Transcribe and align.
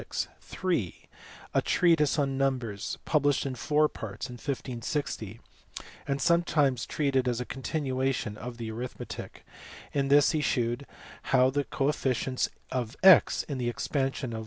(iii) 0.65 1.07
A 1.53 1.61
treatise 1.61 2.17
on 2.17 2.35
numbers, 2.35 2.97
published 3.05 3.45
in 3.45 3.53
four 3.53 3.87
parts 3.87 4.31
in 4.31 4.37
Ku 4.37 4.55
>0, 4.81 5.35
and 6.07 6.19
sometimes 6.19 6.87
treated 6.87 7.27
as 7.27 7.39
a 7.39 7.45
continuation 7.45 8.35
of 8.35 8.57
the 8.57 8.71
arithmetic: 8.71 9.45
in 9.93 10.07
this 10.07 10.31
he 10.31 10.41
shewed 10.41 10.87
how 11.29 11.51
the 11.51 11.65
coefficients 11.65 12.49
of 12.71 12.97
a; 13.03 13.21
in 13.47 13.61
expansion 13.61 14.33
of 14.33 14.37
(1 14.37 14.39
f. 14.39 14.39